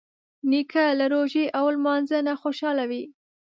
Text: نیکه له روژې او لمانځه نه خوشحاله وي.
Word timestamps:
نیکه 0.49 0.83
له 0.99 1.05
روژې 1.13 1.45
او 1.57 1.65
لمانځه 1.75 2.17
نه 2.27 2.33
خوشحاله 2.41 2.83
وي. 2.89 3.03